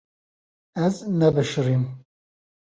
[0.85, 1.83] Ez nebişirîm.